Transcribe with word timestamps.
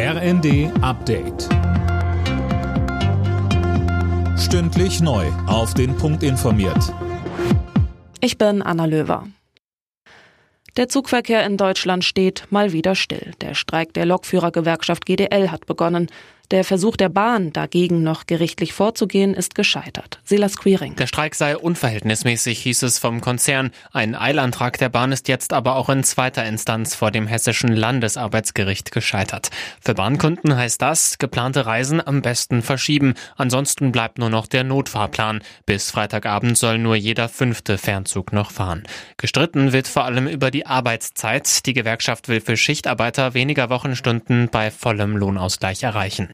RND 0.00 0.70
Update. 0.80 1.48
Stündlich 4.38 5.00
neu. 5.00 5.26
Auf 5.48 5.74
den 5.74 5.96
Punkt 5.96 6.22
informiert. 6.22 6.94
Ich 8.20 8.38
bin 8.38 8.62
Anna 8.62 8.84
Löwer. 8.84 9.26
Der 10.76 10.88
Zugverkehr 10.88 11.44
in 11.44 11.56
Deutschland 11.56 12.04
steht 12.04 12.46
mal 12.50 12.72
wieder 12.72 12.94
still. 12.94 13.32
Der 13.40 13.56
Streik 13.56 13.92
der 13.92 14.06
Lokführergewerkschaft 14.06 15.04
GDL 15.04 15.50
hat 15.50 15.66
begonnen. 15.66 16.08
Der 16.50 16.64
Versuch 16.64 16.96
der 16.96 17.10
Bahn, 17.10 17.52
dagegen 17.52 18.02
noch 18.02 18.24
gerichtlich 18.24 18.72
vorzugehen, 18.72 19.34
ist 19.34 19.54
gescheitert. 19.54 20.18
Silas 20.24 20.56
Queering. 20.56 20.96
Der 20.96 21.06
Streik 21.06 21.34
sei 21.34 21.54
unverhältnismäßig, 21.54 22.60
hieß 22.60 22.84
es 22.84 22.98
vom 22.98 23.20
Konzern. 23.20 23.70
Ein 23.92 24.14
Eilantrag 24.14 24.78
der 24.78 24.88
Bahn 24.88 25.12
ist 25.12 25.28
jetzt 25.28 25.52
aber 25.52 25.76
auch 25.76 25.90
in 25.90 26.04
zweiter 26.04 26.46
Instanz 26.46 26.94
vor 26.94 27.10
dem 27.10 27.26
hessischen 27.26 27.76
Landesarbeitsgericht 27.76 28.92
gescheitert. 28.92 29.50
Für 29.82 29.92
Bahnkunden 29.92 30.56
heißt 30.56 30.80
das, 30.80 31.18
geplante 31.18 31.66
Reisen 31.66 32.00
am 32.06 32.22
besten 32.22 32.62
verschieben. 32.62 33.12
Ansonsten 33.36 33.92
bleibt 33.92 34.16
nur 34.16 34.30
noch 34.30 34.46
der 34.46 34.64
Notfahrplan. 34.64 35.42
Bis 35.66 35.90
Freitagabend 35.90 36.56
soll 36.56 36.78
nur 36.78 36.96
jeder 36.96 37.28
fünfte 37.28 37.76
Fernzug 37.76 38.32
noch 38.32 38.52
fahren. 38.52 38.84
Gestritten 39.18 39.74
wird 39.74 39.86
vor 39.86 40.06
allem 40.06 40.26
über 40.26 40.50
die 40.50 40.64
Arbeitszeit. 40.64 41.66
Die 41.66 41.74
Gewerkschaft 41.74 42.28
will 42.28 42.40
für 42.40 42.56
Schichtarbeiter 42.56 43.34
weniger 43.34 43.68
Wochenstunden 43.68 44.48
bei 44.48 44.70
vollem 44.70 45.14
Lohnausgleich 45.14 45.82
erreichen. 45.82 46.30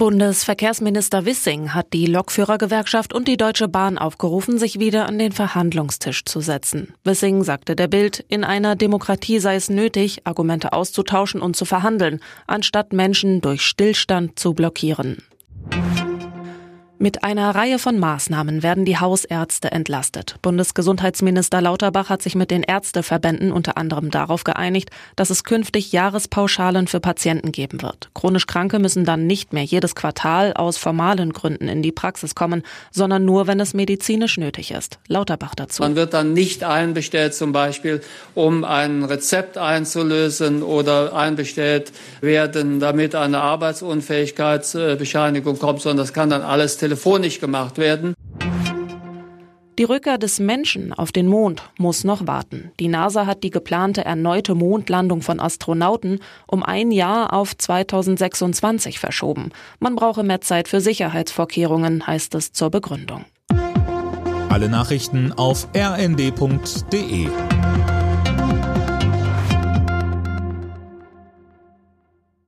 Bundesverkehrsminister 0.00 1.26
Wissing 1.26 1.74
hat 1.74 1.92
die 1.92 2.06
Lokführergewerkschaft 2.06 3.12
und 3.12 3.28
die 3.28 3.36
Deutsche 3.36 3.68
Bahn 3.68 3.98
aufgerufen, 3.98 4.56
sich 4.56 4.80
wieder 4.80 5.06
an 5.06 5.18
den 5.18 5.30
Verhandlungstisch 5.30 6.24
zu 6.24 6.40
setzen. 6.40 6.94
Wissing 7.04 7.44
sagte 7.44 7.76
der 7.76 7.86
Bild, 7.86 8.24
in 8.28 8.42
einer 8.42 8.76
Demokratie 8.76 9.40
sei 9.40 9.56
es 9.56 9.68
nötig, 9.68 10.22
Argumente 10.24 10.72
auszutauschen 10.72 11.42
und 11.42 11.54
zu 11.54 11.66
verhandeln, 11.66 12.20
anstatt 12.46 12.94
Menschen 12.94 13.42
durch 13.42 13.60
Stillstand 13.60 14.38
zu 14.38 14.54
blockieren. 14.54 15.18
Mit 17.02 17.24
einer 17.24 17.54
Reihe 17.54 17.78
von 17.78 17.98
Maßnahmen 17.98 18.62
werden 18.62 18.84
die 18.84 18.98
Hausärzte 18.98 19.70
entlastet. 19.70 20.36
Bundesgesundheitsminister 20.42 21.62
Lauterbach 21.62 22.10
hat 22.10 22.20
sich 22.20 22.34
mit 22.34 22.50
den 22.50 22.62
Ärzteverbänden 22.62 23.52
unter 23.52 23.78
anderem 23.78 24.10
darauf 24.10 24.44
geeinigt, 24.44 24.90
dass 25.16 25.30
es 25.30 25.44
künftig 25.44 25.92
Jahrespauschalen 25.92 26.88
für 26.88 27.00
Patienten 27.00 27.52
geben 27.52 27.80
wird. 27.80 28.10
Chronisch 28.12 28.46
Kranke 28.46 28.78
müssen 28.78 29.06
dann 29.06 29.26
nicht 29.26 29.54
mehr 29.54 29.62
jedes 29.62 29.94
Quartal 29.94 30.52
aus 30.52 30.76
formalen 30.76 31.32
Gründen 31.32 31.68
in 31.68 31.80
die 31.80 31.90
Praxis 31.90 32.34
kommen, 32.34 32.64
sondern 32.90 33.24
nur, 33.24 33.46
wenn 33.46 33.60
es 33.60 33.72
medizinisch 33.72 34.36
nötig 34.36 34.70
ist. 34.70 34.98
Lauterbach 35.08 35.54
dazu. 35.54 35.82
Man 35.82 35.96
wird 35.96 36.12
dann 36.12 36.34
nicht 36.34 36.64
einbestellt, 36.64 37.32
zum 37.32 37.52
Beispiel, 37.52 38.02
um 38.34 38.62
ein 38.62 39.04
Rezept 39.04 39.56
einzulösen 39.56 40.62
oder 40.62 41.16
einbestellt 41.16 41.92
werden, 42.20 42.78
damit 42.78 43.14
eine 43.14 43.38
Arbeitsunfähigkeitsbescheinigung 43.38 45.58
kommt, 45.58 45.80
sondern 45.80 46.04
das 46.04 46.12
kann 46.12 46.28
dann 46.28 46.42
alles 46.42 46.76
telefonisch 46.76 46.89
gemacht 47.40 47.78
werden. 47.78 48.14
Die 49.80 49.84
Rückkehr 49.84 50.18
des 50.18 50.40
Menschen 50.40 50.92
auf 50.92 51.10
den 51.10 51.26
Mond 51.26 51.62
muss 51.78 52.04
noch 52.04 52.26
warten. 52.26 52.70
Die 52.78 52.88
NASA 52.88 53.24
hat 53.24 53.42
die 53.42 53.48
geplante 53.48 54.04
erneute 54.04 54.54
Mondlandung 54.54 55.22
von 55.22 55.40
Astronauten 55.40 56.20
um 56.46 56.62
ein 56.62 56.90
Jahr 56.90 57.32
auf 57.32 57.56
2026 57.56 58.98
verschoben. 58.98 59.52
Man 59.78 59.96
brauche 59.96 60.22
mehr 60.22 60.42
Zeit 60.42 60.68
für 60.68 60.82
Sicherheitsvorkehrungen, 60.82 62.06
heißt 62.06 62.34
es 62.34 62.52
zur 62.52 62.68
Begründung. 62.68 63.24
Alle 64.50 64.68
Nachrichten 64.68 65.32
auf 65.32 65.68
rnd.de 65.74 67.28